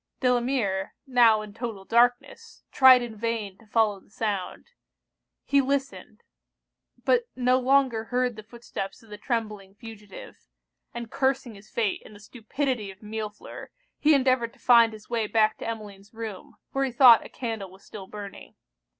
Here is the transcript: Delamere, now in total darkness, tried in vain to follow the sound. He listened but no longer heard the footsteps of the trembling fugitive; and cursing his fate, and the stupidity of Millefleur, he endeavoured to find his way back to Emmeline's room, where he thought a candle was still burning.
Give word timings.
Delamere, 0.19 0.95
now 1.05 1.43
in 1.43 1.53
total 1.53 1.85
darkness, 1.85 2.63
tried 2.71 3.03
in 3.03 3.15
vain 3.15 3.59
to 3.59 3.67
follow 3.67 3.99
the 3.99 4.09
sound. 4.09 4.65
He 5.45 5.61
listened 5.61 6.23
but 7.05 7.27
no 7.35 7.59
longer 7.59 8.05
heard 8.05 8.35
the 8.35 8.41
footsteps 8.41 9.03
of 9.03 9.11
the 9.11 9.19
trembling 9.19 9.75
fugitive; 9.75 10.37
and 10.91 11.11
cursing 11.11 11.53
his 11.53 11.69
fate, 11.69 12.01
and 12.03 12.15
the 12.15 12.19
stupidity 12.19 12.89
of 12.89 13.03
Millefleur, 13.03 13.67
he 13.99 14.15
endeavoured 14.15 14.53
to 14.53 14.59
find 14.59 14.91
his 14.91 15.07
way 15.07 15.27
back 15.27 15.59
to 15.59 15.67
Emmeline's 15.67 16.15
room, 16.15 16.55
where 16.71 16.85
he 16.85 16.91
thought 16.91 17.23
a 17.23 17.29
candle 17.29 17.69
was 17.69 17.83
still 17.85 18.07
burning. 18.07 18.55